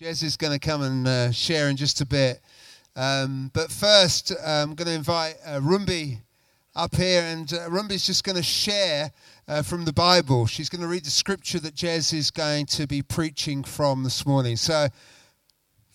[0.00, 2.40] Jez is going to come and uh, share in just a bit.
[2.94, 6.18] Um, but first, uh, I'm going to invite uh, Rumbi
[6.76, 9.10] up here, and uh, Rumbi's just going to share
[9.48, 10.46] uh, from the Bible.
[10.46, 14.24] She's going to read the scripture that Jez is going to be preaching from this
[14.24, 14.54] morning.
[14.54, 14.86] So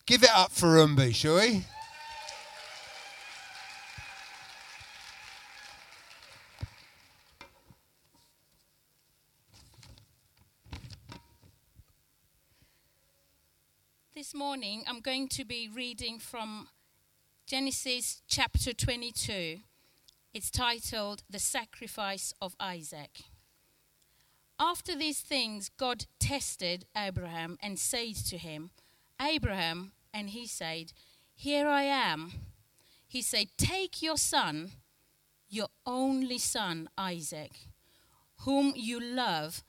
[0.06, 1.64] give it up for Rumbi, shall we?
[14.34, 16.68] This morning I'm going to be reading from
[17.46, 19.60] Genesis chapter 22.
[20.34, 23.26] It's titled The Sacrifice of Isaac.
[24.60, 28.72] After these things, God tested Abraham and said to him,
[29.22, 30.94] Abraham, and he said,
[31.36, 32.32] Here I am.
[33.08, 34.72] He said, Take your son,
[35.48, 37.52] your only son, Isaac,
[38.40, 39.64] whom you love,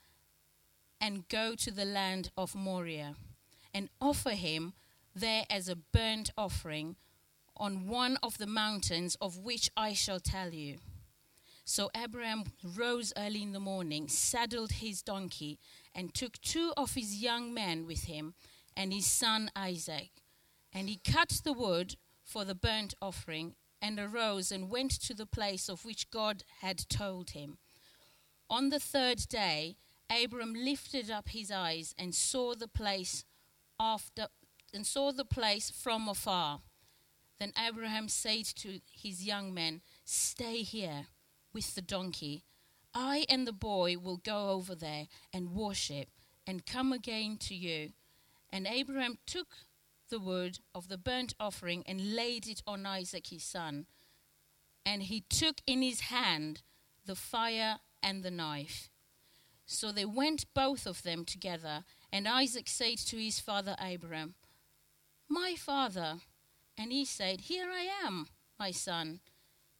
[1.02, 3.16] and go to the land of Moriah
[3.74, 4.72] and offer him
[5.14, 6.96] there as a burnt offering
[7.56, 10.78] on one of the mountains of which I shall tell you.
[11.64, 15.58] So Abraham rose early in the morning, saddled his donkey,
[15.94, 18.34] and took two of his young men with him
[18.76, 20.10] and his son Isaac.
[20.72, 25.26] And he cut the wood for the burnt offering and arose and went to the
[25.26, 27.58] place of which God had told him.
[28.50, 29.76] On the third day,
[30.10, 33.24] Abram lifted up his eyes and saw the place
[33.78, 34.28] after
[34.72, 36.60] and saw the place from afar.
[37.38, 41.06] Then Abraham said to his young men, Stay here
[41.52, 42.44] with the donkey.
[42.94, 46.08] I and the boy will go over there and worship
[46.46, 47.92] and come again to you.
[48.50, 49.48] And Abraham took
[50.10, 53.86] the wood of the burnt offering and laid it on Isaac his son.
[54.86, 56.62] And he took in his hand
[57.04, 58.90] the fire and the knife.
[59.66, 61.84] So they went both of them together
[62.14, 64.36] and Isaac said to his father Abraham,
[65.28, 66.18] My father.
[66.78, 69.18] And he said, Here I am, my son.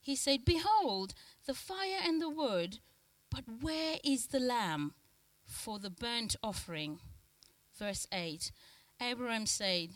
[0.01, 1.15] He said, Behold,
[1.47, 2.81] the fire and the wood,
[3.31, 4.95] but where is the lamb
[5.45, 6.99] for the burnt offering?
[7.79, 8.51] Verse 8
[9.01, 9.91] Abraham said,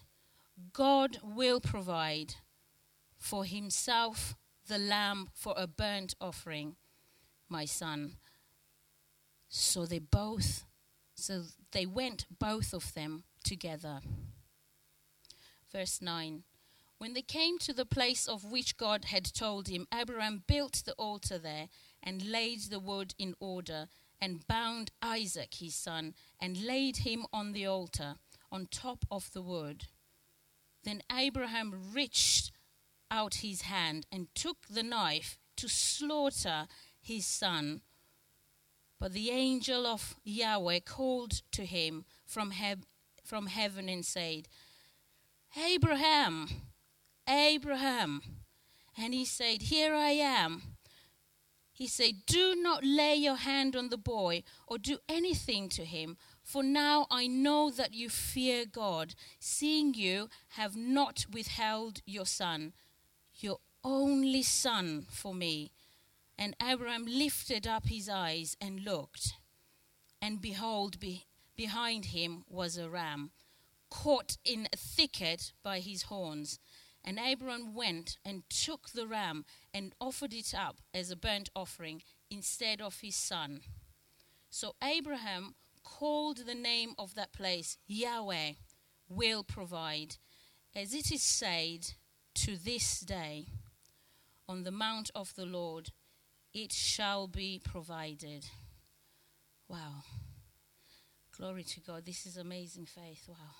[0.72, 2.34] God will provide
[3.16, 4.37] for himself
[4.69, 6.77] the lamb for a burnt offering,
[7.48, 8.12] my son.
[9.48, 10.67] So they both
[11.18, 11.42] so
[11.72, 14.00] they went, both of them, together.
[15.72, 16.44] Verse 9
[16.98, 20.94] When they came to the place of which God had told him, Abraham built the
[20.94, 21.68] altar there
[22.02, 23.88] and laid the wood in order
[24.20, 28.16] and bound Isaac his son and laid him on the altar
[28.50, 29.86] on top of the wood.
[30.84, 32.52] Then Abraham reached
[33.10, 36.66] out his hand and took the knife to slaughter
[37.00, 37.82] his son.
[38.98, 42.75] But the angel of Yahweh called to him from, he-
[43.25, 44.48] from heaven and said,
[45.56, 46.48] Abraham,
[47.28, 48.22] Abraham.
[48.97, 50.62] And he said, Here I am.
[51.72, 56.16] He said, Do not lay your hand on the boy or do anything to him,
[56.42, 62.72] for now I know that you fear God, seeing you have not withheld your son,
[63.36, 65.70] your only son, for me.
[66.38, 69.32] And Abraham lifted up his eyes and looked,
[70.22, 71.26] and behold, be,
[71.56, 73.32] behind him was a ram,
[73.91, 76.60] caught in a thicket by his horns.
[77.04, 79.44] And Abraham went and took the ram
[79.75, 83.60] and offered it up as a burnt offering instead of his son.
[84.50, 88.53] So Abraham called the name of that place Yahweh
[89.09, 90.16] will provide,
[90.77, 91.94] as it is said
[92.34, 93.47] to this day
[94.48, 95.91] on the mount of the Lord
[96.53, 98.47] it shall be provided.
[99.69, 100.04] Wow.
[101.36, 102.04] Glory to God.
[102.04, 103.25] This is amazing faith.
[103.28, 103.54] Wow.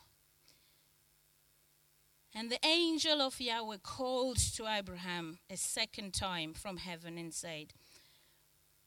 [2.35, 7.73] And the angel of Yahweh called to Abraham a second time from heaven and said,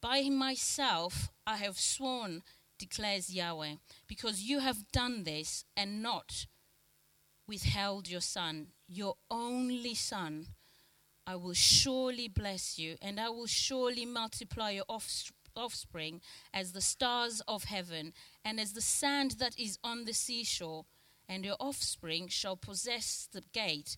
[0.01, 2.43] By myself I have sworn,
[2.77, 3.75] declares Yahweh,
[4.07, 6.45] because you have done this and not
[7.47, 10.47] withheld your son, your only son
[11.25, 14.85] I will surely bless you, and I will surely multiply your
[15.55, 16.21] offspring
[16.53, 18.13] as the stars of heaven,
[18.43, 20.85] and as the sand that is on the seashore.
[21.29, 23.95] And your offspring shall possess the gate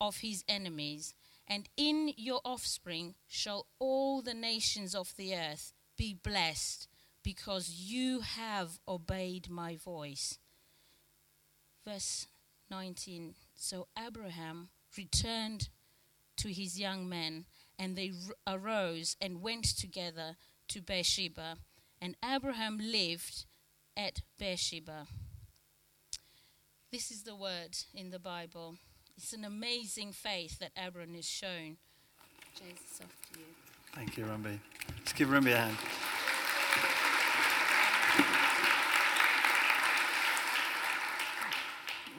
[0.00, 1.14] of his enemies.
[1.48, 6.88] And in your offspring shall all the nations of the earth be blessed,
[7.22, 10.38] because you have obeyed my voice.
[11.84, 12.26] Verse
[12.70, 15.68] 19 So Abraham returned
[16.36, 17.44] to his young men,
[17.78, 18.12] and they
[18.46, 20.36] arose and went together
[20.68, 21.56] to Beersheba.
[22.00, 23.46] And Abraham lived
[23.96, 25.06] at Beersheba.
[26.92, 28.76] This is the word in the Bible.
[29.16, 31.78] It's an amazing faith that Aaron has shown.
[32.56, 32.64] To
[33.38, 33.44] you.
[33.94, 34.58] Thank you, Rumbi.
[34.98, 35.76] Let's give Rumbi a hand.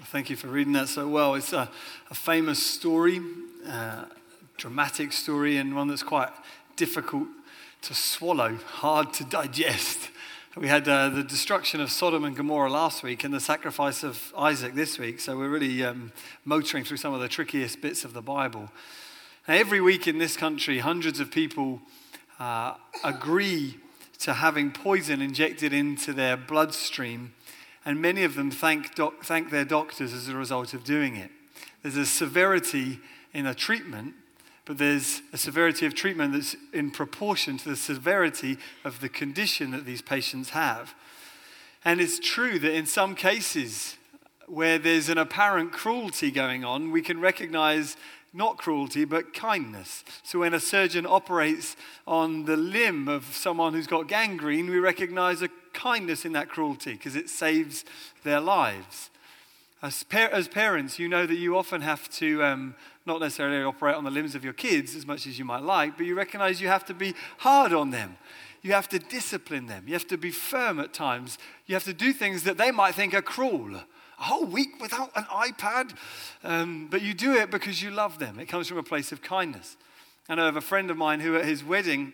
[0.06, 1.36] Thank you for reading that so well.
[1.36, 1.70] It's a,
[2.10, 3.20] a famous story,
[3.68, 4.06] uh,
[4.58, 6.31] dramatic story, and one that's quite
[6.75, 7.28] difficult
[7.84, 10.10] to swallow, hard to digest.
[10.58, 14.34] We had uh, the destruction of Sodom and Gomorrah last week and the sacrifice of
[14.36, 16.12] Isaac this week, so we're really um,
[16.46, 18.72] motoring through some of the trickiest bits of the Bible.
[19.48, 21.80] Now, every week in this country, hundreds of people
[22.40, 22.74] uh,
[23.04, 23.78] agree
[24.22, 27.36] to having poison injected into their bloodstream,
[27.86, 31.30] and many of them thank, doc- thank their doctors as a result of doing it.
[31.84, 33.00] There's a severity
[33.33, 34.13] in a treatment,
[34.65, 39.71] but there's a severity of treatment that's in proportion to the severity of the condition
[39.71, 40.94] that these patients have.
[41.85, 43.95] And it's true that in some cases
[44.47, 47.97] where there's an apparent cruelty going on, we can recognize
[48.33, 50.03] not cruelty, but kindness.
[50.24, 51.75] So when a surgeon operates
[52.06, 56.94] on the limb of someone who's got gangrene, we recognize a kindness in that cruelty
[56.94, 57.83] because it saves
[58.24, 59.09] their lives.
[59.81, 62.75] As, par- as, parents, you know that you often have to um,
[63.07, 65.98] not necessarily operate on the limbs of your kids as much as you might like,
[65.98, 68.18] but you recognize you have to be hard on them.
[68.62, 69.86] You have to discipline them.
[69.88, 71.38] You have to be firm at times.
[71.65, 73.81] You have to do things that they might think are cruel
[74.19, 75.95] a whole week without an iPad.
[76.44, 78.39] Um, but you do it because you love them.
[78.39, 79.77] It comes from a place of kindness.
[80.27, 82.13] And I of a friend of mine who, at his wedding,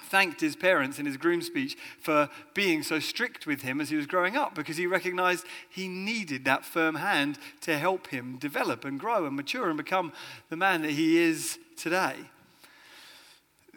[0.00, 3.96] thanked his parents in his groom speech for being so strict with him as he
[3.96, 8.84] was growing up because he recognized he needed that firm hand to help him develop
[8.84, 10.12] and grow and mature and become
[10.50, 12.16] the man that he is today.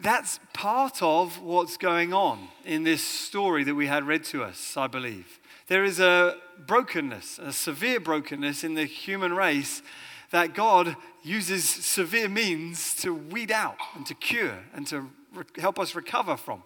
[0.00, 4.76] That's part of what's going on in this story that we had read to us,
[4.76, 5.40] I believe.
[5.66, 6.36] There is a
[6.66, 9.82] brokenness, a severe brokenness in the human race
[10.30, 15.10] that God uses severe means to weed out and to cure and to
[15.58, 16.62] help us recover from.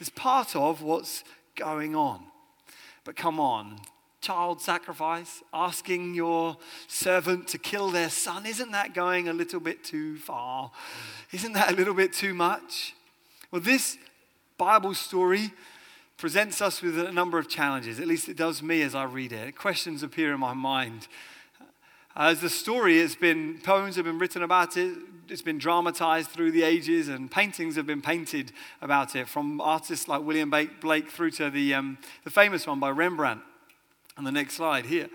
[0.00, 1.24] It's part of what's
[1.56, 2.24] going on.
[3.04, 3.78] But come on,
[4.20, 6.56] child sacrifice, asking your
[6.88, 10.70] servant to kill their son, isn't that going a little bit too far?
[11.32, 12.94] Isn't that a little bit too much?
[13.50, 13.98] Well, this
[14.56, 15.52] Bible story
[16.16, 18.00] presents us with a number of challenges.
[18.00, 19.56] At least it does me as I read it.
[19.56, 21.06] Questions appear in my mind.
[22.16, 24.96] As the story has been, poems have been written about it,
[25.28, 30.06] it's been dramatized through the ages, and paintings have been painted about it, from artists
[30.06, 30.48] like William
[30.80, 33.40] Blake through to the, um, the famous one by Rembrandt.
[34.16, 35.08] On the next slide here.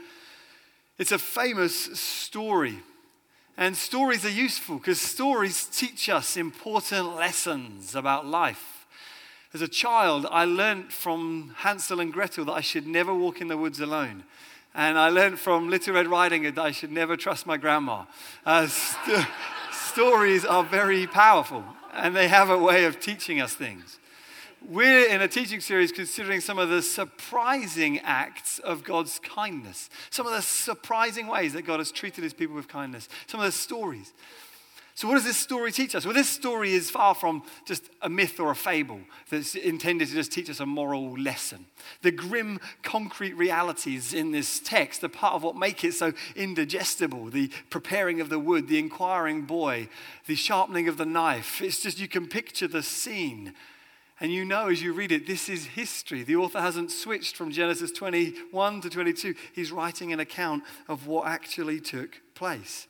[0.97, 2.79] It's a famous story.
[3.55, 8.85] And stories are useful because stories teach us important lessons about life.
[9.53, 13.47] As a child, I learned from Hansel and Gretel that I should never walk in
[13.47, 14.25] the woods alone.
[14.75, 18.05] And I learned from Little Red Riding Hood that I should never trust my grandma.
[18.45, 19.27] Uh, st-
[19.71, 21.63] stories are very powerful,
[21.93, 23.99] and they have a way of teaching us things.
[24.67, 30.27] We're in a teaching series considering some of the surprising acts of God's kindness, some
[30.27, 33.51] of the surprising ways that God has treated his people with kindness, some of the
[33.51, 34.13] stories.
[34.99, 36.03] So, what does this story teach us?
[36.03, 38.99] Well, this story is far from just a myth or a fable
[39.29, 41.67] that's intended to just teach us a moral lesson.
[42.01, 47.27] The grim, concrete realities in this text are part of what make it so indigestible
[47.27, 49.87] the preparing of the wood, the inquiring boy,
[50.27, 51.61] the sharpening of the knife.
[51.61, 53.53] It's just you can picture the scene.
[54.19, 56.23] And you know as you read it, this is history.
[56.23, 59.33] The author hasn't switched from Genesis 21 to 22.
[59.55, 62.89] He's writing an account of what actually took place.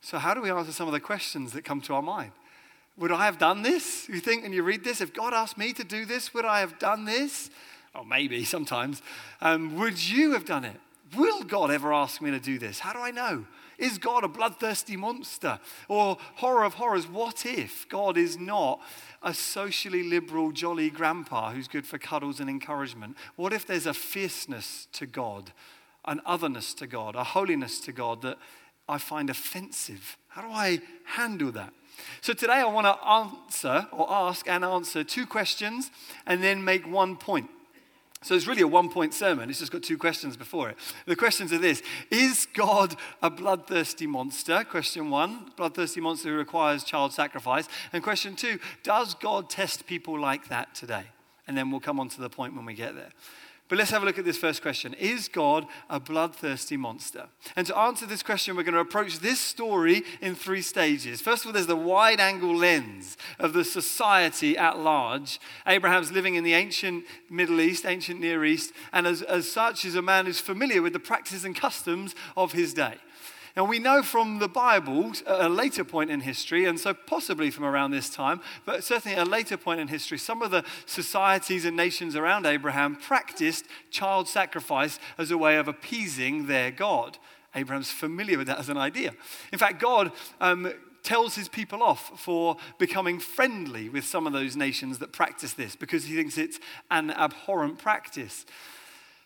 [0.00, 2.32] So, how do we answer some of the questions that come to our mind?
[2.96, 4.08] Would I have done this?
[4.08, 6.60] You think when you read this, if God asked me to do this, would I
[6.60, 7.50] have done this?
[7.94, 9.02] Or maybe sometimes.
[9.40, 10.76] Um, would you have done it?
[11.16, 12.78] Will God ever ask me to do this?
[12.78, 13.46] How do I know?
[13.78, 15.58] Is God a bloodthirsty monster?
[15.88, 18.80] Or, horror of horrors, what if God is not
[19.22, 23.16] a socially liberal, jolly grandpa who's good for cuddles and encouragement?
[23.36, 25.52] What if there's a fierceness to God,
[26.04, 28.38] an otherness to God, a holiness to God that
[28.90, 30.16] I find offensive.
[30.28, 31.72] How do I handle that?
[32.20, 35.90] So today I want to answer or ask and answer two questions
[36.26, 37.48] and then make one point.
[38.22, 39.48] So it's really a one point sermon.
[39.48, 40.76] It's just got two questions before it.
[41.06, 44.64] The questions are this Is God a bloodthirsty monster?
[44.64, 47.68] Question one bloodthirsty monster who requires child sacrifice.
[47.92, 51.04] And question two Does God test people like that today?
[51.46, 53.10] And then we'll come on to the point when we get there.
[53.70, 57.28] But let's have a look at this first question Is God a bloodthirsty monster?
[57.54, 61.20] And to answer this question, we're going to approach this story in three stages.
[61.20, 65.38] First of all, there's the wide angle lens of the society at large.
[65.68, 69.94] Abraham's living in the ancient Middle East, ancient Near East, and as, as such, is
[69.94, 72.96] a man who's familiar with the practices and customs of his day.
[73.56, 77.50] Now, we know from the Bible, at a later point in history, and so possibly
[77.50, 81.64] from around this time, but certainly a later point in history, some of the societies
[81.64, 87.18] and nations around Abraham practiced child sacrifice as a way of appeasing their God.
[87.54, 89.12] Abraham's familiar with that as an idea.
[89.52, 94.56] In fact, God um, tells his people off for becoming friendly with some of those
[94.56, 98.46] nations that practice this because he thinks it's an abhorrent practice.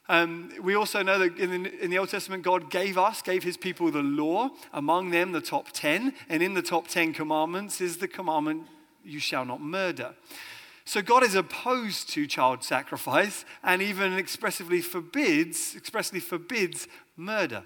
[0.08, 3.42] Um, we also know that in the, in the, Old Testament, God gave us, gave
[3.42, 6.12] his people the law, among them the top 10.
[6.28, 8.66] And in the top 10 commandments is the commandment,
[9.02, 10.14] you shall not murder.
[10.84, 17.62] So God is opposed to child sacrifice and even expressively forbids, expressly forbids murder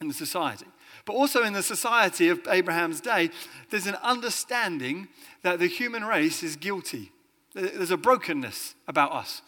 [0.00, 0.66] in the society.
[1.04, 3.30] But also in the society of Abraham's day,
[3.70, 5.06] there's an understanding
[5.42, 7.12] that the human race is guilty.
[7.54, 9.42] There's a brokenness about us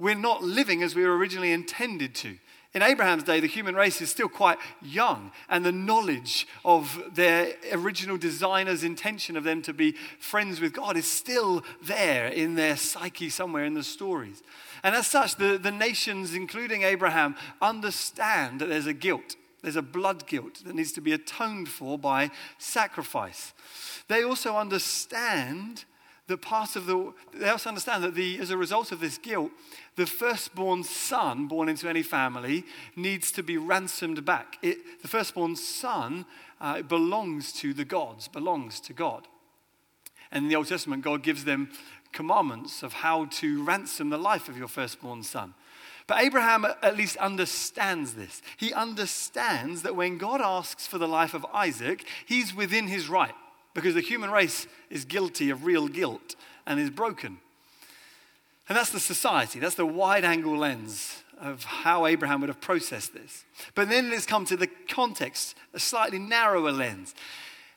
[0.00, 2.36] we're not living as we were originally intended to.
[2.72, 7.54] In Abraham's day, the human race is still quite young, and the knowledge of their
[7.72, 12.76] original designer's intention of them to be friends with God is still there in their
[12.76, 14.42] psyche somewhere in the stories.
[14.84, 19.34] And as such, the, the nations, including Abraham, understand that there's a guilt.
[19.62, 23.52] There's a blood guilt that needs to be atoned for by sacrifice.
[24.06, 25.84] They also understand
[26.30, 29.50] that part of the, they also understand that the, as a result of this guilt,
[29.96, 34.56] the firstborn son born into any family needs to be ransomed back.
[34.62, 36.24] It, the firstborn son
[36.60, 39.26] uh, belongs to the gods, belongs to God.
[40.30, 41.70] And in the Old Testament, God gives them
[42.12, 45.54] commandments of how to ransom the life of your firstborn son.
[46.06, 48.40] But Abraham at least understands this.
[48.56, 53.34] He understands that when God asks for the life of Isaac, he's within his right
[53.74, 56.34] because the human race is guilty of real guilt
[56.66, 57.38] and is broken.
[58.68, 63.14] And that's the society, that's the wide angle lens of how Abraham would have processed
[63.14, 63.44] this.
[63.74, 67.14] But then let's come to the context, a slightly narrower lens.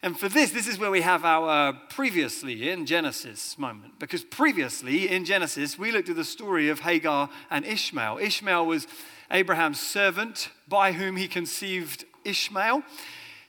[0.04, 4.00] And for this, this is where we have our previously in Genesis moment.
[4.00, 8.18] Because previously in Genesis, we looked at the story of Hagar and Ishmael.
[8.18, 8.86] Ishmael was
[9.32, 12.84] Abraham's servant by whom he conceived Ishmael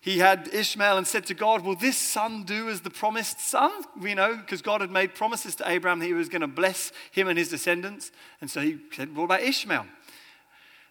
[0.04, 3.70] he had Ishmael and said to God, Will this son do as the promised son?
[3.98, 6.92] We know, because God had made promises to Abraham that he was going to bless
[7.10, 8.12] him and his descendants.
[8.42, 9.86] And so he said, What about Ishmael?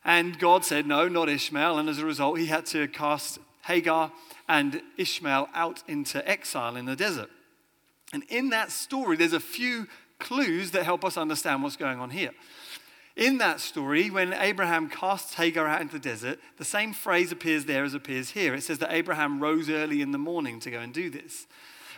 [0.04, 1.78] And God said, No, not Ishmael.
[1.78, 4.12] And as a result, he had to cast Hagar
[4.50, 7.30] and Ishmael out into exile in the desert.
[8.14, 9.86] And in that story, there's a few
[10.18, 12.32] clues that help us understand what's going on here.
[13.16, 17.66] In that story, when Abraham casts Hagar out into the desert, the same phrase appears
[17.66, 18.56] there as appears here.
[18.56, 21.46] It says that Abraham rose early in the morning to go and do this.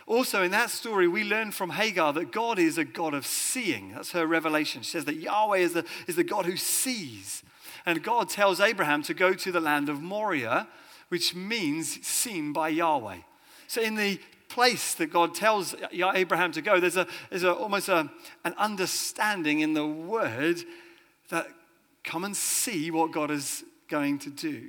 [0.06, 3.92] Also, in that story, we learn from Hagar that God is a God of seeing.
[3.92, 4.82] That's her revelation.
[4.82, 7.42] She says that Yahweh is the, is the God who sees.
[7.86, 10.68] And God tells Abraham to go to the land of Moriah,
[11.08, 13.18] which means seen by Yahweh.
[13.68, 17.88] So, in the place that God tells Abraham to go, there's, a, there's a, almost
[17.88, 18.10] a,
[18.44, 20.62] an understanding in the word
[21.30, 21.48] that
[22.04, 24.68] come and see what God is going to do.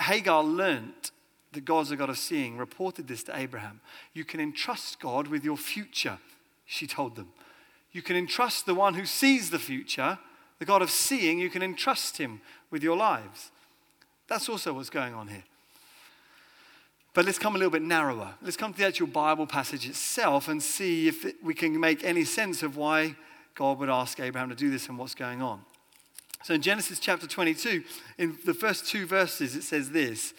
[0.00, 1.10] Hagar learnt
[1.52, 3.80] that God's a God of seeing, reported this to Abraham.
[4.14, 6.18] You can entrust God with your future,
[6.64, 7.28] she told them.
[7.92, 10.18] You can entrust the one who sees the future,
[10.58, 13.50] the God of seeing, you can entrust him with your lives.
[14.28, 15.44] That's also what's going on here.
[17.14, 18.34] But let's come a little bit narrower.
[18.40, 22.24] Let's come to the actual Bible passage itself and see if we can make any
[22.24, 23.16] sense of why
[23.54, 25.62] God would ask Abraham to do this and what's going on.
[26.44, 27.84] So in Genesis chapter 22,
[28.18, 30.34] in the first two verses, it says this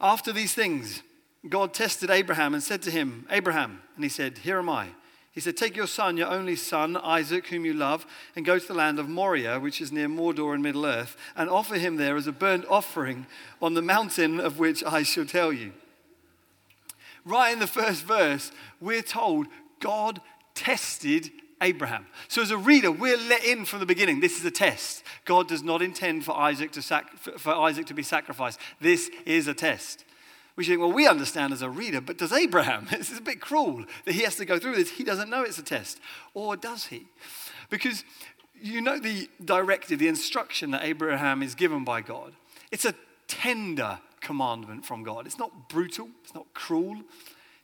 [0.00, 1.02] After these things,
[1.48, 4.88] God tested Abraham and said to him, Abraham, and he said, Here am I.
[5.30, 8.66] He said, Take your son, your only son, Isaac, whom you love, and go to
[8.66, 12.16] the land of Moriah, which is near Mordor in Middle Earth, and offer him there
[12.16, 13.26] as a burnt offering
[13.62, 15.72] on the mountain of which I shall tell you.
[17.24, 18.50] Right in the first verse,
[18.80, 19.46] we're told
[19.78, 20.20] God
[20.54, 22.06] tested Abraham.
[22.28, 24.20] So, as a reader, we're let in from the beginning.
[24.20, 25.02] This is a test.
[25.24, 28.58] God does not intend for Isaac to, sac- for Isaac to be sacrificed.
[28.80, 30.04] This is a test.
[30.56, 32.88] We think, well, we understand as a reader, but does Abraham?
[32.90, 34.90] This is a bit cruel that he has to go through this.
[34.90, 36.00] He doesn't know it's a test.
[36.34, 37.06] Or does he?
[37.70, 38.04] Because
[38.60, 42.32] you know the directive, the instruction that Abraham is given by God.
[42.72, 42.94] It's a
[43.28, 45.26] tender commandment from God.
[45.26, 47.02] It's not brutal, it's not cruel.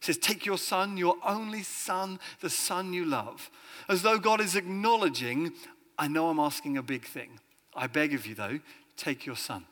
[0.05, 3.51] It says, Take your son, your only son, the son you love.
[3.89, 5.55] As though God is acknowledging,
[5.99, 7.41] I know I'm asking a big thing.
[7.75, 8.61] I beg of you, though,
[8.99, 9.65] take your son.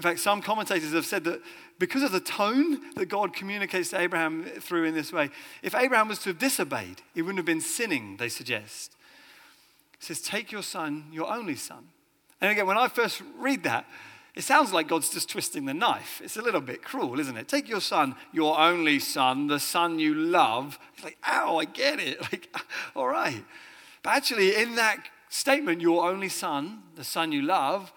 [0.00, 1.42] In fact, some commentators have said that
[1.78, 5.30] because of the tone that God communicates to Abraham through in this way,
[5.62, 8.96] if Abraham was to have disobeyed, he wouldn't have been sinning, they suggest.
[10.00, 11.86] He says, Take your son, your only son.
[12.40, 13.86] And again, when I first read that,
[14.34, 16.22] it sounds like God's just twisting the knife.
[16.24, 17.48] It's a little bit cruel, isn't it?
[17.48, 20.78] Take your son, your only son, the son you love.
[20.94, 22.18] It's like, ow, I get it.
[22.32, 22.56] Like,
[22.96, 23.44] all right.
[24.02, 27.92] But actually, in that statement, your only son, the son you love,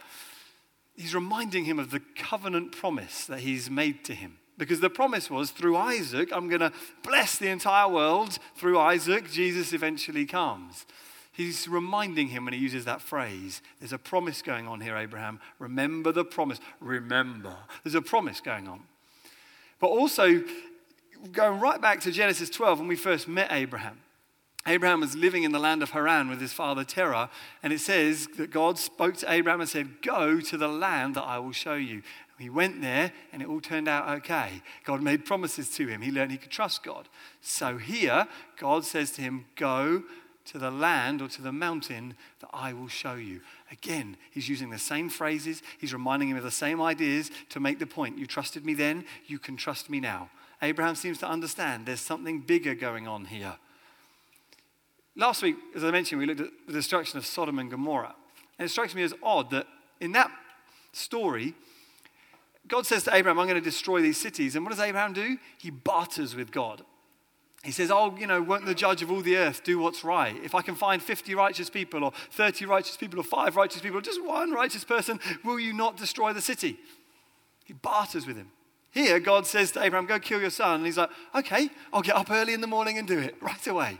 [0.97, 4.37] he's reminding him of the covenant promise that he's made to him.
[4.57, 6.73] Because the promise was through Isaac, I'm going to
[7.03, 8.39] bless the entire world.
[8.55, 10.85] Through Isaac, Jesus eventually comes.
[11.35, 15.41] He's reminding him when he uses that phrase there's a promise going on here, Abraham.
[15.59, 16.59] Remember the promise.
[16.79, 17.57] Remember.
[17.83, 18.83] There's a promise going on.
[19.79, 20.41] But also,
[21.33, 23.99] going right back to Genesis 12 when we first met Abraham.
[24.65, 27.29] Abraham was living in the land of Haran with his father Terah,
[27.61, 31.23] and it says that God spoke to Abraham and said, Go to the land that
[31.23, 32.01] I will show you.
[32.39, 34.61] He went there and it all turned out okay.
[34.83, 36.01] God made promises to him.
[36.01, 37.07] He learned he could trust God.
[37.41, 38.27] So here,
[38.57, 40.03] God says to him, Go
[40.45, 43.41] to the land or to the mountain that I will show you.
[43.71, 45.61] Again, he's using the same phrases.
[45.79, 48.17] He's reminding him of the same ideas to make the point.
[48.17, 50.29] You trusted me then, you can trust me now.
[50.61, 53.55] Abraham seems to understand there's something bigger going on here.
[55.15, 58.15] Last week, as I mentioned, we looked at the destruction of Sodom and Gomorrah.
[58.59, 59.67] And it strikes me as odd that
[59.99, 60.31] in that
[60.91, 61.53] story,
[62.67, 64.55] God says to Abraham, I'm going to destroy these cities.
[64.55, 65.37] And what does Abraham do?
[65.57, 66.83] He barters with God.
[67.65, 70.39] He says, Oh, you know, won't the judge of all the earth do what's right?
[70.43, 73.97] If I can find 50 righteous people, or 30 righteous people, or five righteous people,
[73.97, 76.77] or just one righteous person, will you not destroy the city?
[77.65, 78.51] He barters with him.
[78.91, 80.75] Here, God says to Abraham, Go kill your son.
[80.75, 83.65] And he's like, Okay, I'll get up early in the morning and do it right
[83.65, 83.97] away.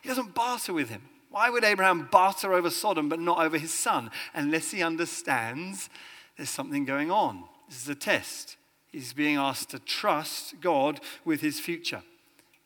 [0.00, 1.02] He doesn't barter with him.
[1.30, 4.12] Why would Abraham barter over Sodom but not over his son?
[4.32, 5.90] Unless he understands
[6.36, 7.42] there's something going on.
[7.68, 8.56] This is a test.
[8.92, 12.02] He's being asked to trust God with his future.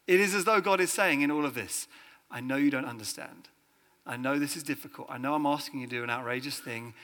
[0.06, 1.87] It is as though God is saying in all of this,
[2.30, 3.49] I know you don't understand.
[4.06, 5.09] I know this is difficult.
[5.11, 6.94] I know I'm asking you to do an outrageous thing.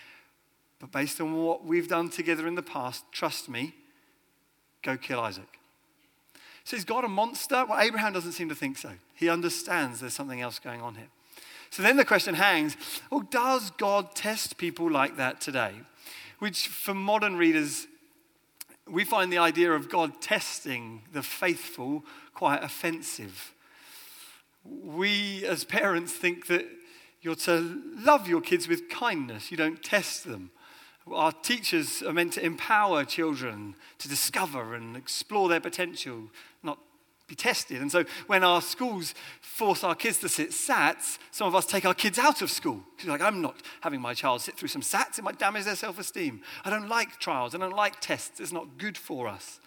[0.80, 3.74] But based on what we've done together in the past, trust me,
[4.82, 5.58] go kill Isaac.
[6.64, 7.64] So is God a monster?
[7.68, 8.90] Well, Abraham doesn't seem to think so.
[9.14, 11.08] He understands there's something else going on here.
[11.70, 12.76] So then the question hangs
[13.10, 15.72] well, does God test people like that today?
[16.38, 17.86] Which, for modern readers,
[18.90, 23.52] we find the idea of God testing the faithful quite offensive.
[24.64, 26.66] We, as parents, think that
[27.20, 30.50] you're to love your kids with kindness, you don't test them.
[31.10, 36.30] Our teachers are meant to empower children to discover and explore their potential,
[36.62, 36.78] not
[37.28, 37.80] be tested.
[37.80, 41.84] And so when our schools force our kids to sit SATs, some of us take
[41.84, 42.82] our kids out of school.
[42.96, 45.76] Because like, I'm not having my child sit through some SATs, it might damage their
[45.76, 46.40] self esteem.
[46.64, 49.60] I don't like trials, I don't like tests, it's not good for us.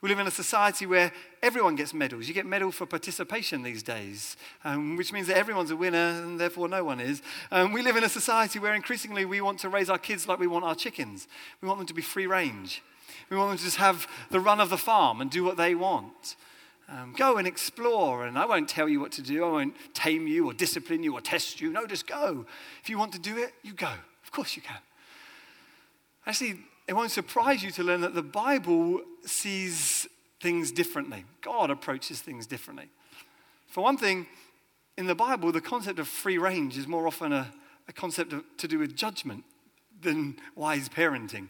[0.00, 1.12] We live in a society where
[1.44, 2.26] everyone gets medals.
[2.26, 6.40] You get medal for participation these days, um, which means that everyone's a winner and
[6.40, 7.22] therefore no one is.
[7.52, 10.40] Um, we live in a society where increasingly we want to raise our kids like
[10.40, 11.28] we want our chickens.
[11.60, 12.82] We want them to be free range.
[13.30, 15.76] We want them to just have the run of the farm and do what they
[15.76, 16.34] want.
[16.92, 19.44] Um, go and explore, and I won't tell you what to do.
[19.44, 21.72] I won't tame you or discipline you or test you.
[21.72, 22.44] No, just go.
[22.82, 23.92] If you want to do it, you go.
[24.24, 24.76] Of course you can.
[26.26, 30.06] Actually, it won't surprise you to learn that the Bible sees
[30.40, 31.24] things differently.
[31.40, 32.90] God approaches things differently.
[33.68, 34.26] For one thing,
[34.98, 37.54] in the Bible, the concept of free range is more often a,
[37.88, 39.44] a concept of, to do with judgment
[40.02, 41.48] than wise parenting.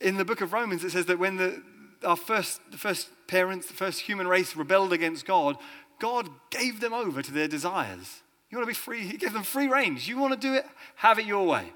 [0.00, 1.62] In the book of Romans, it says that when the,
[2.04, 5.56] our first, the first parents, the first human race rebelled against God,
[5.98, 8.22] God gave them over to their desires.
[8.50, 9.00] You want to be free?
[9.02, 10.08] He gave them free range.
[10.08, 10.66] You want to do it?
[10.96, 11.72] Have it your way.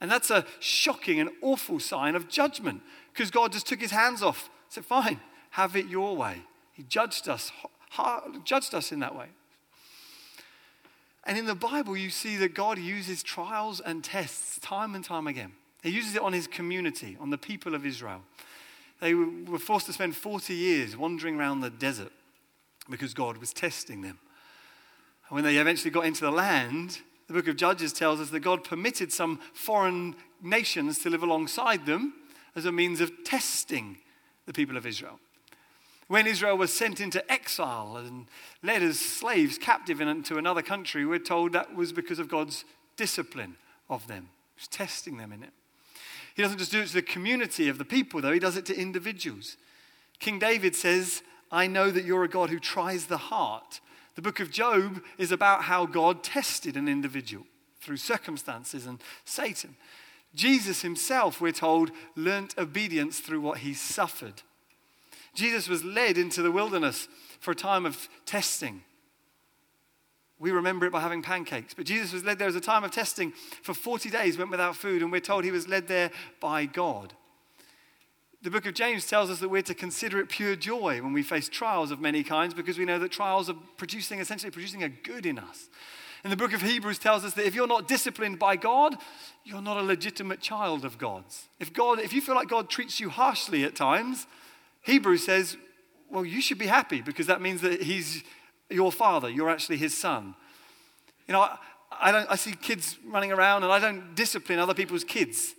[0.00, 4.22] And that's a shocking and awful sign of judgment because God just took his hands
[4.22, 6.42] off, said, Fine, have it your way.
[6.72, 7.50] He judged us,
[8.44, 9.26] judged us in that way.
[11.24, 15.26] And in the Bible, you see that God uses trials and tests time and time
[15.26, 15.52] again.
[15.82, 18.22] He uses it on his community, on the people of Israel.
[19.00, 22.12] They were forced to spend 40 years wandering around the desert
[22.90, 24.18] because God was testing them.
[25.28, 28.40] And when they eventually got into the land, the book of Judges tells us that
[28.40, 32.14] God permitted some foreign nations to live alongside them
[32.56, 33.98] as a means of testing
[34.46, 35.20] the people of Israel.
[36.08, 38.26] When Israel was sent into exile and
[38.62, 42.64] led as slaves captive into another country, we're told that was because of God's
[42.96, 43.56] discipline
[43.90, 44.30] of them.
[44.56, 45.52] He was testing them in it.
[46.38, 48.64] He doesn't just do it to the community of the people, though, he does it
[48.66, 49.56] to individuals.
[50.20, 53.80] King David says, I know that you're a God who tries the heart
[54.18, 57.44] The book of Job is about how God tested an individual
[57.80, 59.76] through circumstances and Satan.
[60.34, 64.42] Jesus himself, we're told, learnt obedience through what he suffered.
[65.34, 67.06] Jesus was led into the wilderness
[67.38, 68.82] for a time of testing.
[70.40, 71.74] We remember it by having pancakes.
[71.74, 74.76] But Jesus was led there as a time of testing for 40 days, went without
[74.76, 77.12] food, and we're told he was led there by God.
[78.40, 81.24] The book of James tells us that we're to consider it pure joy when we
[81.24, 84.88] face trials of many kinds because we know that trials are producing, essentially producing a
[84.88, 85.68] good in us.
[86.22, 88.96] And the book of Hebrews tells us that if you're not disciplined by God,
[89.44, 91.48] you're not a legitimate child of God's.
[91.58, 94.26] If God, if you feel like God treats you harshly at times,
[94.82, 95.56] Hebrews says,
[96.10, 98.22] well, you should be happy because that means that He's
[98.70, 100.34] your father, you're actually His son.
[101.26, 101.58] You know, I,
[102.00, 105.54] I, don't, I see kids running around and I don't discipline other people's kids.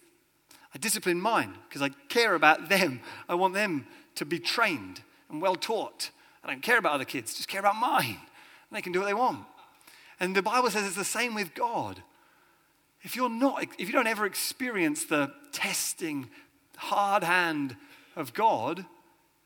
[0.74, 3.02] I discipline mine because I care about them.
[3.28, 6.12] I want them to be trained and well taught.
[6.44, 8.18] I don't care about other kids, just care about mine.
[8.18, 9.46] And they can do what they want.
[10.20, 12.04] And the Bible says it's the same with God.
[13.02, 16.30] If you're not, if you don't ever experience the testing,
[16.76, 17.78] hard hand
[18.16, 18.86] of God,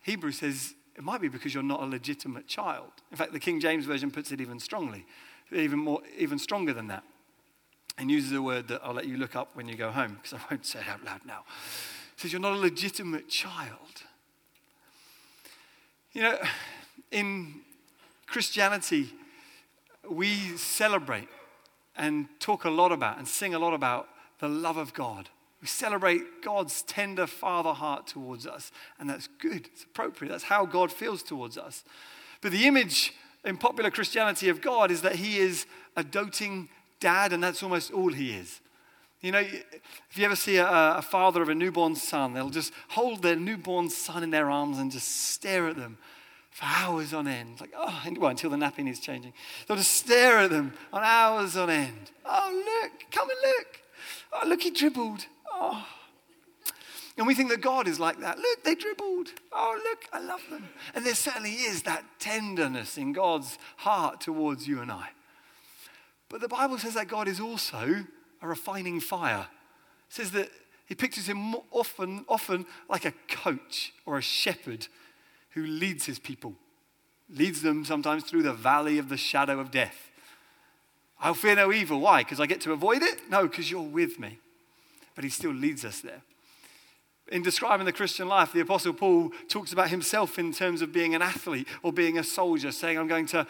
[0.02, 2.92] Hebrews says it might be because you're not a legitimate child.
[3.12, 5.06] In fact, the King James Version puts it even strongly,
[5.52, 7.04] even more, even stronger than that
[7.98, 10.34] and uses a word that I'll let you look up when you go home because
[10.34, 11.44] I won't say it out loud now.
[12.16, 14.04] It says, You're not a legitimate child.
[16.12, 16.38] You know,
[17.12, 17.62] in
[18.28, 19.12] Christianity,
[20.10, 21.28] we celebrate
[21.96, 24.08] and talk a lot about and sing a lot about
[24.40, 25.30] the love of God.
[25.64, 30.30] We celebrate God's tender father heart towards us, and that's good, it's appropriate.
[30.30, 31.86] That's how God feels towards us.
[32.42, 33.14] But the image
[33.46, 36.68] in popular Christianity of God is that He is a doting
[37.00, 38.62] dad, and that's almost all he is.
[39.22, 42.74] You know, if you ever see a, a, father of a newborn son, they'll just
[42.90, 45.98] hold their newborn son in their arms and just stare at them
[46.52, 47.62] for hours on end.
[47.62, 49.34] Like, oh, well, until the napping is changing.
[49.68, 52.12] They'll just stare at them on hours on end.
[52.26, 53.82] Oh, look, come and look.
[54.34, 55.26] Oh, look, he dribbled.
[55.54, 55.86] Oh.
[57.18, 58.40] And we think that God is like that.
[58.40, 59.30] Look, they dribbled.
[59.52, 60.68] Oh, look, I love them.
[60.96, 65.10] And there certainly is that tenderness in God's heart towards you and I.
[66.28, 68.06] But the Bible says that God is also
[68.42, 69.48] a refining fire.
[70.10, 70.50] It says that
[70.88, 74.88] he pictures him often, often like a coach or a shepherd
[75.52, 76.56] who leads his people,
[77.30, 80.10] leads them sometimes through the valley of the shadow of death.
[81.20, 82.00] I'll fear no evil.
[82.00, 82.24] Why?
[82.24, 83.30] Because I get to avoid it?
[83.30, 84.40] No, because you're with me.
[85.16, 86.22] But he still leads us there
[87.32, 91.16] in describing the Christian life, the Apostle Paul talks about himself in terms of being
[91.16, 93.48] an athlete or being a soldier, saying, I'm going to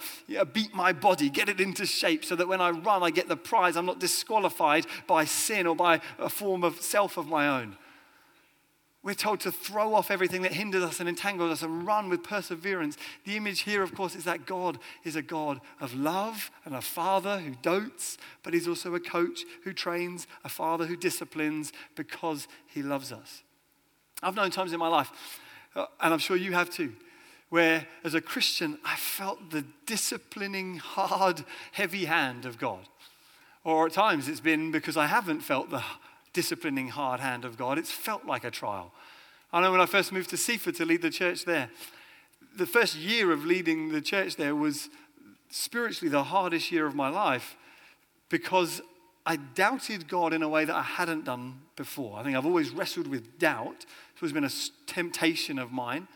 [0.54, 3.36] beat my body, get it into shape so that when I run, I get the
[3.36, 3.76] prize.
[3.76, 7.78] I'm not disqualified by sin or by a form of self of my own.
[9.04, 12.24] We're told to throw off everything that hinders us and entangles us and run with
[12.24, 12.96] perseverance.
[13.26, 16.82] The image here, of course, is that God is a God of love and a
[16.82, 22.48] father who dotes, but he's also a coach who trains, a father who disciplines because
[22.66, 23.44] he loves us.
[24.22, 25.12] I've known times in my life,
[25.76, 26.94] uh, and I'm sure you have too,
[27.50, 32.88] where as a Christian, I felt the disciplining, hard, heavy hand of God.
[33.66, 35.84] Or at times it's been because I haven't felt the
[36.34, 37.78] disciplining, hard hand of God.
[37.78, 38.92] It's felt like a trial.
[39.52, 41.70] I know when I first moved to Seaford to lead the church there,
[42.58, 44.90] the first year of leading the church there was
[45.50, 47.56] spiritually the hardest year of my life
[48.30, 48.82] because
[49.26, 52.18] I doubted God in a way that I hadn't done before.
[52.20, 53.86] I think I've always wrestled with doubt.
[54.14, 54.52] It's always been a
[54.88, 56.08] temptation of mine.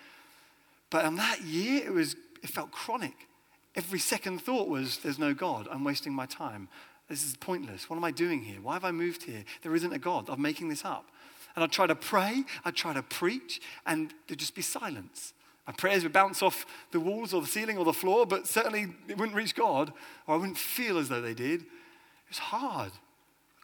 [0.89, 3.27] But on that year, it, was, it felt chronic.
[3.75, 5.67] Every second thought was, there's no God.
[5.71, 6.67] I'm wasting my time.
[7.10, 7.89] This is pointless.
[7.89, 8.60] What am I doing here?
[8.62, 9.43] Why have I moved here?
[9.62, 10.30] There isn't a God.
[10.30, 11.10] I'm making this up.
[11.56, 15.34] And I'd try to pray, I'd try to preach, and there'd just be silence.
[15.65, 18.88] My prayers would bounce off the walls or the ceiling or the floor, but certainly
[19.08, 19.91] it wouldn't reach God,
[20.28, 21.62] or I wouldn't feel as though they did.
[21.62, 22.91] It was hard.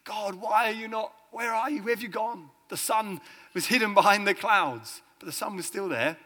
[0.04, 1.12] God, why are you not?
[1.30, 1.82] Where are you?
[1.82, 2.50] Where have you gone?
[2.68, 3.20] The sun
[3.54, 6.16] was hidden behind the clouds, but the sun was still there.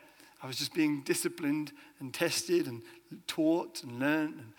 [0.42, 2.82] I was just being disciplined and tested and
[3.26, 4.34] taught and learned.
[4.34, 4.52] And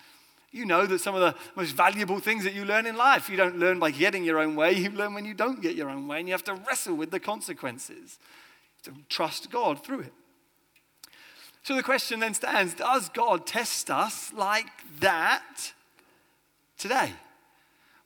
[0.50, 3.36] you know that some of the most valuable things that you learn in life, you
[3.36, 6.08] don't learn by getting your own way, you learn when you don't get your own
[6.08, 8.18] way, and you have to wrestle with the consequences.
[8.84, 10.12] To trust God through it.
[11.62, 15.72] So the question then stands Does God test us like that
[16.78, 17.12] today?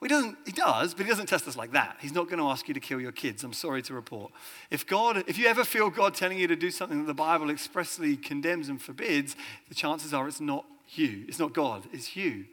[0.01, 1.97] Well, he, doesn't, he does, but he doesn't test us like that.
[2.01, 4.33] He's not going to ask you to kill your kids, I'm sorry to report.
[4.71, 7.49] If, God, if you ever feel God telling you to do something that the Bible
[7.49, 9.37] expressly condemns and forbids,
[9.69, 10.67] the chances are it's not
[10.99, 11.25] you.
[11.29, 12.47] It's not God, it's you.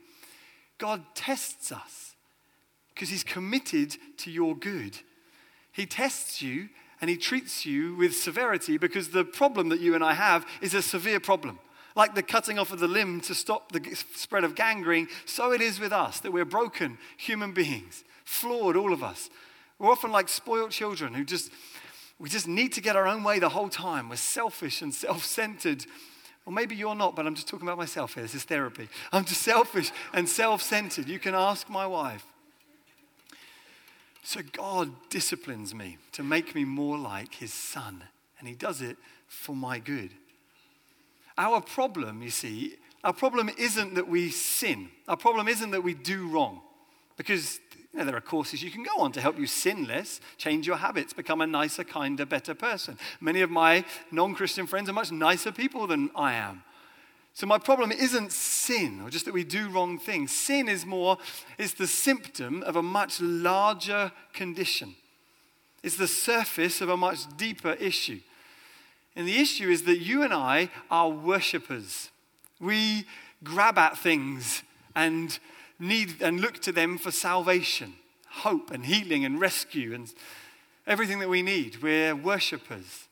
[0.77, 2.15] God tests us
[2.93, 4.97] because he's committed to your good.
[5.71, 10.03] He tests you and he treats you with severity because the problem that you and
[10.03, 11.59] I have is a severe problem.
[11.95, 15.61] Like the cutting off of the limb to stop the spread of gangrene, so it
[15.61, 19.29] is with us that we're broken human beings, flawed, all of us.
[19.77, 21.51] We're often like spoiled children who just,
[22.19, 24.09] we just need to get our own way the whole time.
[24.09, 25.85] We're selfish and self centered.
[26.51, 28.23] Or maybe you're not, but I'm just talking about myself here.
[28.23, 28.89] This is therapy.
[29.13, 31.07] I'm just selfish and self centered.
[31.07, 32.25] You can ask my wife.
[34.21, 38.03] So God disciplines me to make me more like his son,
[38.37, 38.97] and he does it
[39.29, 40.11] for my good.
[41.37, 44.89] Our problem, you see, our problem isn't that we sin.
[45.07, 46.59] Our problem isn't that we do wrong.
[47.15, 47.61] Because
[47.93, 50.65] you know, there are courses you can go on to help you sin less, change
[50.65, 52.97] your habits, become a nicer, kinder, better person.
[53.19, 56.63] Many of my non Christian friends are much nicer people than I am.
[57.33, 60.31] So my problem isn't sin or just that we do wrong things.
[60.31, 61.17] Sin is more,
[61.57, 64.95] it's the symptom of a much larger condition.
[65.83, 68.19] It's the surface of a much deeper issue.
[69.15, 72.09] And the issue is that you and I are worshippers.
[72.59, 73.05] We
[73.43, 74.63] grab at things
[74.95, 75.37] and
[75.81, 77.95] need and look to them for salvation,
[78.29, 80.13] hope and healing and rescue and
[80.87, 81.81] everything that we need.
[81.81, 83.07] We're worshippers.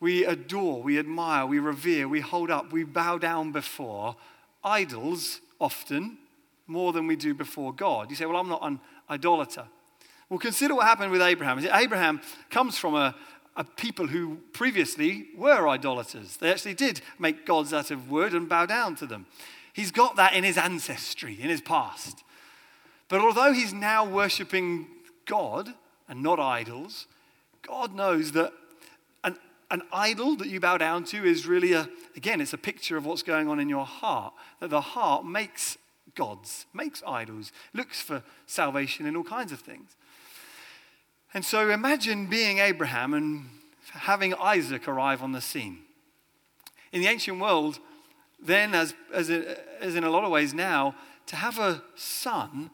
[0.00, 4.16] We adore, we admire, we revere, we hold up, we bow down before
[4.62, 6.18] idols often
[6.66, 8.10] more than we do before God.
[8.10, 9.64] You say, Well, I'm not an idolater.
[10.28, 11.58] Well, consider what happened with Abraham.
[11.72, 13.14] Abraham comes from a,
[13.56, 16.38] a people who previously were idolaters.
[16.38, 19.26] They actually did make gods out of wood and bow down to them.
[19.74, 22.22] He's got that in his ancestry, in his past.
[23.08, 24.86] But although he's now worshipping
[25.26, 25.74] God
[26.08, 27.08] and not idols,
[27.60, 28.52] God knows that
[29.24, 29.36] an,
[29.72, 33.04] an idol that you bow down to is really a, again, it's a picture of
[33.04, 34.32] what's going on in your heart.
[34.60, 35.76] That the heart makes
[36.14, 39.96] gods, makes idols, looks for salvation in all kinds of things.
[41.34, 43.46] And so imagine being Abraham and
[43.90, 45.78] having Isaac arrive on the scene.
[46.92, 47.80] In the ancient world,
[48.44, 50.94] then, as, as, as in a lot of ways now,
[51.26, 52.70] to have a son,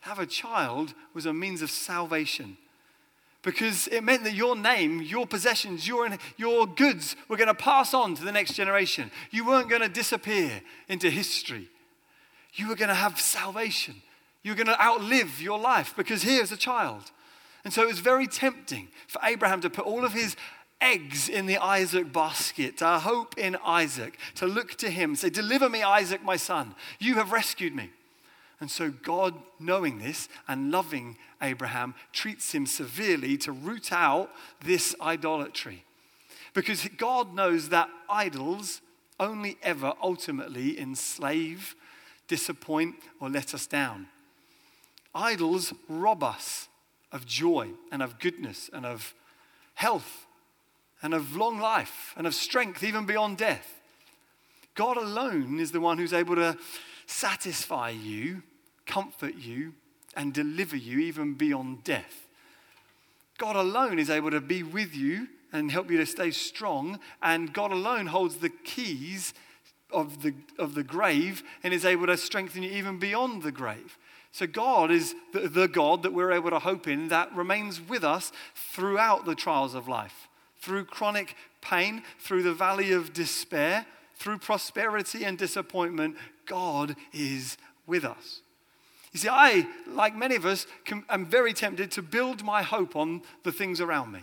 [0.00, 2.56] have a child, was a means of salvation.
[3.42, 7.92] Because it meant that your name, your possessions, your, your goods were going to pass
[7.94, 9.10] on to the next generation.
[9.30, 11.68] You weren't going to disappear into history.
[12.54, 14.02] You were going to have salvation.
[14.42, 17.10] You were going to outlive your life because here's a child.
[17.64, 20.36] And so it was very tempting for Abraham to put all of his
[20.82, 25.68] eggs in the Isaac basket, our hope in Isaac, to look to him, say, Deliver
[25.68, 26.74] me, Isaac, my son.
[26.98, 27.90] You have rescued me.
[28.60, 34.30] And so God, knowing this and loving Abraham, treats him severely to root out
[34.64, 35.84] this idolatry.
[36.52, 38.82] Because God knows that idols
[39.18, 41.74] only ever ultimately enslave,
[42.28, 44.08] disappoint, or let us down.
[45.14, 46.68] Idols rob us
[47.10, 49.14] of joy and of goodness and of
[49.74, 50.26] health
[51.02, 53.80] and of long life and of strength, even beyond death.
[54.74, 56.56] God alone is the one who's able to
[57.06, 58.42] satisfy you,
[58.86, 59.74] comfort you,
[60.16, 62.26] and deliver you even beyond death.
[63.38, 67.52] God alone is able to be with you and help you to stay strong, and
[67.52, 69.34] God alone holds the keys
[69.90, 73.98] of the, of the grave and is able to strengthen you even beyond the grave.
[74.32, 78.02] So, God is the, the, God that we're able to hope in that remains with
[78.02, 80.26] us throughout the trials of life,
[80.62, 86.16] through chronic pain, through the valley of despair, through prosperity and disappointment.
[86.46, 88.40] God is with us.
[89.12, 90.66] You see, I, like many of us,
[91.10, 94.20] am very tempted to build my hope on the things around me.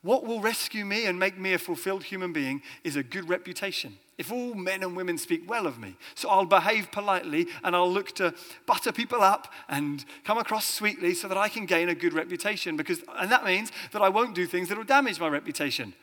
[0.00, 3.98] What will rescue me and make me a fulfilled human being is a good reputation
[4.18, 5.96] if all men and women speak well of me.
[6.16, 8.34] So I'll behave politely and I'll look to
[8.66, 12.76] butter people up and come across sweetly so that I can gain a good reputation.
[12.76, 15.94] Because, and that means that I won't do things that will damage my reputation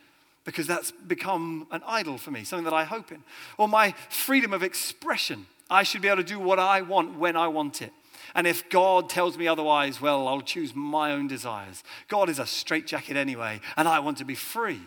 [0.44, 3.22] because that's become an idol for me, something that I hope in.
[3.58, 5.46] Or my freedom of expression.
[5.68, 7.92] I should be able to do what I want when I want it.
[8.34, 11.82] And if God tells me otherwise, well, I'll choose my own desires.
[12.08, 14.80] God is a straitjacket anyway, and I want to be free.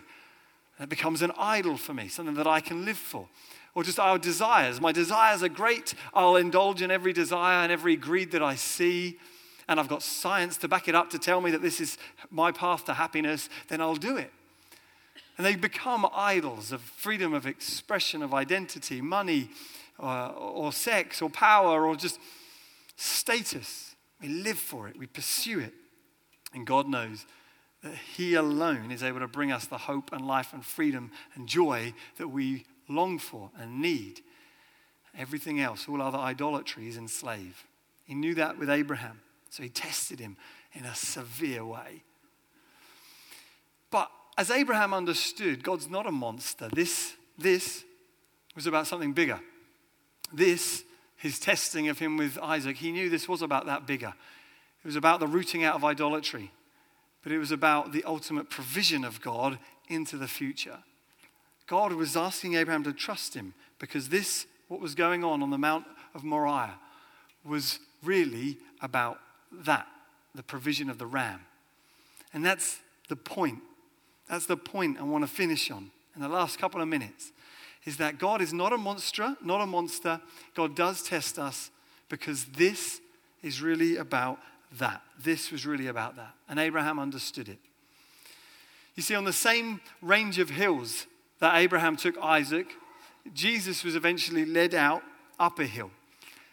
[0.79, 3.27] And it becomes an idol for me, something that I can live for.
[3.75, 4.79] Or just our desires.
[4.79, 5.93] My desires are great.
[6.13, 9.19] I'll indulge in every desire and every greed that I see.
[9.67, 11.97] And I've got science to back it up to tell me that this is
[12.31, 13.49] my path to happiness.
[13.67, 14.31] Then I'll do it.
[15.37, 19.49] And they become idols of freedom of expression, of identity, money,
[19.99, 22.19] uh, or sex, or power, or just
[22.95, 23.95] status.
[24.21, 25.73] We live for it, we pursue it.
[26.53, 27.25] And God knows
[27.83, 31.47] that He alone is able to bring us the hope and life and freedom and
[31.47, 34.21] joy that we long for and need.
[35.17, 37.63] Everything else, all other idolatry, is enslaved.
[38.05, 40.37] He knew that with Abraham, so he tested him
[40.73, 42.03] in a severe way.
[43.91, 46.69] But as Abraham understood, God's not a monster.
[46.71, 47.83] This, this
[48.55, 49.39] was about something bigger.
[50.31, 50.83] This,
[51.17, 54.13] his testing of him with Isaac, he knew this was about that bigger.
[54.83, 56.51] It was about the rooting out of idolatry,
[57.23, 60.79] but it was about the ultimate provision of God into the future.
[61.67, 65.58] God was asking Abraham to trust him because this, what was going on on the
[65.58, 66.79] Mount of Moriah,
[67.45, 69.19] was really about
[69.51, 69.88] that
[70.36, 71.41] the provision of the ram.
[72.34, 73.60] And that's the point.
[74.29, 77.32] That's the point I want to finish on in the last couple of minutes.
[77.86, 80.21] Is that God is not a monster, not a monster.
[80.55, 81.71] God does test us
[82.10, 83.01] because this
[83.41, 84.39] is really about
[84.77, 85.01] that.
[85.21, 86.34] This was really about that.
[86.47, 87.60] And Abraham understood it.
[88.95, 91.08] You see, on the same range of hills
[91.39, 92.67] that Abraham took Isaac,
[93.34, 95.03] Jesus was eventually led out
[95.39, 95.91] up a hill.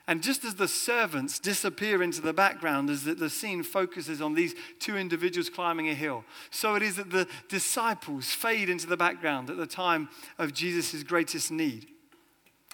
[0.09, 4.55] And just as the servants disappear into the background as the scene focuses on these
[4.79, 9.51] two individuals climbing a hill, so it is that the disciples fade into the background
[9.51, 11.89] at the time of Jesus' greatest need.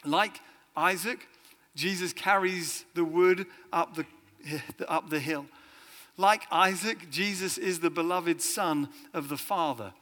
[0.04, 0.40] Like
[0.76, 1.26] Isaac,
[1.74, 4.04] Jesus carries the wood up the,
[4.88, 5.46] up the hill.
[6.16, 9.92] Like Isaac, Jesus is the beloved Son of the Father.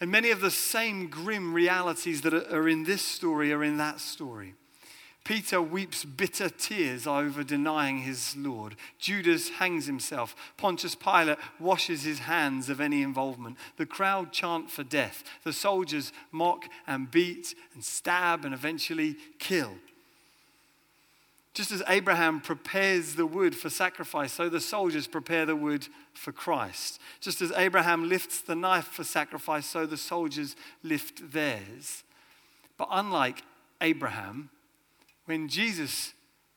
[0.00, 4.00] And many of the same grim realities that are in this story are in that
[4.00, 4.54] story.
[5.24, 8.76] Peter weeps bitter tears over denying his Lord.
[8.98, 10.36] Judas hangs himself.
[10.58, 13.56] Pontius Pilate washes his hands of any involvement.
[13.78, 15.24] The crowd chant for death.
[15.42, 19.76] The soldiers mock and beat and stab and eventually kill.
[21.54, 26.32] Just as Abraham prepares the wood for sacrifice, so the soldiers prepare the wood for
[26.32, 27.00] Christ.
[27.20, 32.02] Just as Abraham lifts the knife for sacrifice, so the soldiers lift theirs.
[32.76, 33.42] But unlike
[33.80, 34.50] Abraham,
[35.26, 36.12] when Jesus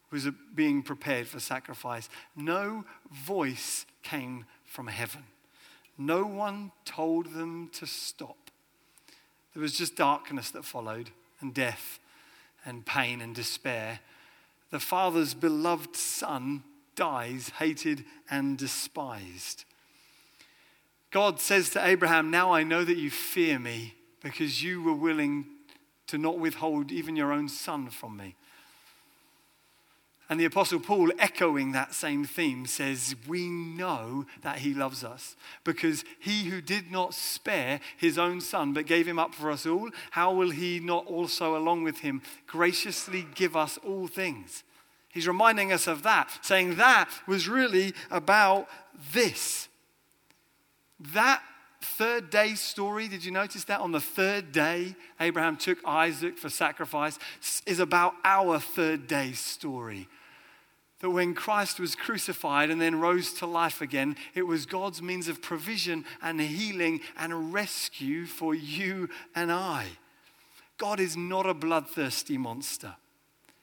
[0.09, 5.25] was being prepared for sacrifice, no voice came from heaven.
[5.95, 8.49] No one told them to stop.
[9.53, 11.99] There was just darkness that followed, and death,
[12.65, 13.99] and pain, and despair.
[14.69, 16.63] The Father's beloved Son
[16.95, 19.63] dies, hated and despised.
[21.11, 25.45] God says to Abraham, Now I know that you fear me because you were willing
[26.07, 28.35] to not withhold even your own son from me.
[30.29, 35.37] And the Apostle Paul, echoing that same theme, says, We know that he loves us
[35.63, 39.65] because he who did not spare his own son but gave him up for us
[39.65, 44.63] all, how will he not also, along with him, graciously give us all things?
[45.09, 48.67] He's reminding us of that, saying that was really about
[49.13, 49.69] this.
[50.99, 51.41] That
[51.81, 53.79] third day story, did you notice that?
[53.79, 57.19] On the third day, Abraham took Isaac for sacrifice,
[57.65, 60.07] is about our third day story
[60.99, 65.27] that when Christ was crucified and then rose to life again, it was God's means
[65.27, 69.85] of provision and healing and rescue for you and I.
[70.77, 72.95] God is not a bloodthirsty monster.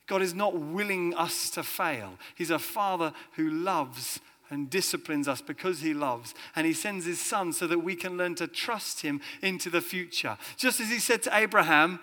[0.07, 2.18] God is not willing us to fail.
[2.35, 6.35] He's a father who loves and disciplines us because he loves.
[6.54, 9.80] And he sends his son so that we can learn to trust him into the
[9.80, 10.37] future.
[10.57, 12.00] Just as he said to Abraham,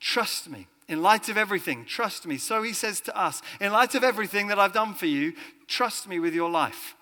[0.00, 0.68] Trust me.
[0.88, 2.38] In light of everything, trust me.
[2.38, 5.34] So he says to us, in light of everything that I've done for you,
[5.66, 6.94] trust me with your life.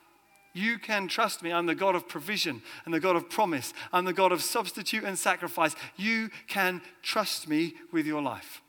[0.54, 1.52] You can trust me.
[1.52, 3.72] I'm the God of provision and the God of promise.
[3.92, 5.76] I'm the God of substitute and sacrifice.
[5.96, 8.62] You can trust me with your life.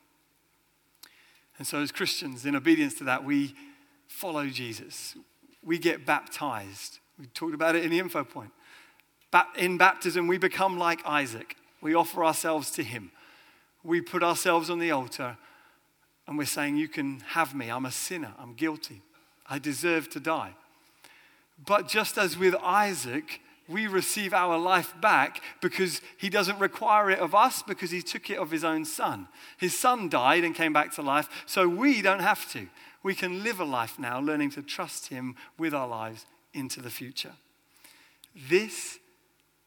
[1.58, 3.56] And so, as Christians, in obedience to that, we
[4.08, 5.16] follow Jesus.
[5.68, 6.98] We get baptized.
[7.20, 8.52] We talked about it in the info point.
[9.56, 11.56] In baptism, we become like Isaac.
[11.82, 13.12] We offer ourselves to him
[13.88, 15.38] we put ourselves on the altar
[16.28, 17.70] and we're saying, You can have me.
[17.70, 18.34] I'm a sinner.
[18.38, 19.02] I'm guilty.
[19.50, 20.54] I deserve to die.
[21.66, 27.20] But just as with Isaac, we receive our life back because he doesn't require it
[27.20, 29.28] of us because he took it of his own son.
[29.58, 32.68] His son died and came back to life, so we don't have to.
[33.08, 36.90] We can live a life now learning to trust him with our lives into the
[36.90, 37.32] future.
[38.50, 39.00] This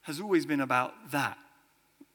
[0.03, 1.39] has always been about that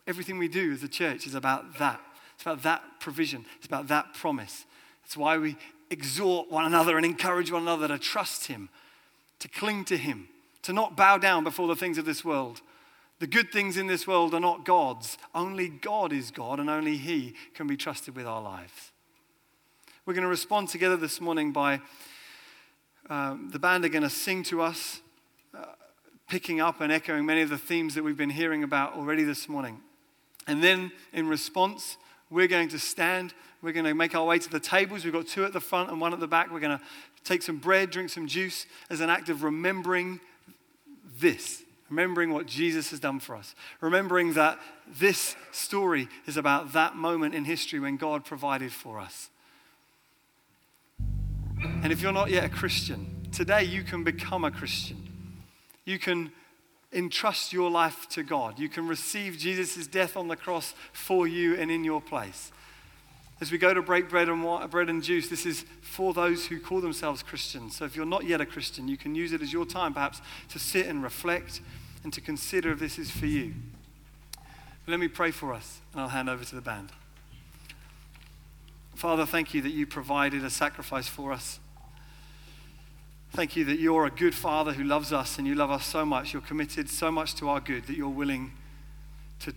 [0.08, 2.00] Everything we do as a church is about that.
[2.36, 4.66] It's about that provision, it's about that promise.
[5.04, 5.58] It's why we
[5.90, 8.70] exhort one another and encourage one another to trust Him,
[9.40, 10.28] to cling to Him,
[10.64, 12.62] to not bow down before the things of this world.
[13.20, 15.18] The good things in this world are not gods.
[15.34, 18.92] Only God is God, and only He can be trusted with our lives.
[20.06, 21.82] We're going to respond together this morning by
[23.10, 25.02] um, the band are going to sing to us,
[25.52, 25.66] uh,
[26.30, 29.50] picking up and echoing many of the themes that we've been hearing about already this
[29.50, 29.80] morning.
[30.46, 31.98] And then in response,
[32.30, 33.34] we're going to stand.
[33.64, 35.04] We're going to make our way to the tables.
[35.04, 36.52] We've got two at the front and one at the back.
[36.52, 36.84] We're going to
[37.24, 40.20] take some bread, drink some juice as an act of remembering
[41.20, 41.64] this.
[41.90, 47.34] remembering what Jesus has done for us, remembering that this story is about that moment
[47.34, 49.30] in history when God provided for us.
[51.62, 55.08] And if you're not yet a Christian, today you can become a Christian.
[55.86, 56.32] You can
[56.92, 58.58] entrust your life to God.
[58.58, 62.52] You can receive Jesus' death on the cross for you and in your place.
[63.42, 66.60] As we go to break bread and, bread and juice, this is for those who
[66.60, 67.76] call themselves Christians.
[67.76, 70.22] So if you're not yet a Christian, you can use it as your time perhaps
[70.50, 71.60] to sit and reflect
[72.04, 73.54] and to consider if this is for you.
[74.86, 76.92] But let me pray for us, and I'll hand over to the band.
[78.96, 81.60] Father, thank you that you provided a sacrifice for us.
[83.32, 86.06] Thank you that you're a good Father who loves us and you love us so
[86.06, 86.32] much.
[86.32, 88.54] You're committed so much to our good that you're willing
[89.40, 89.54] to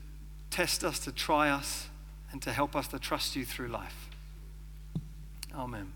[0.51, 1.89] test us, to try us,
[2.33, 4.11] and to help us to trust you through life.
[5.55, 5.93] Amen.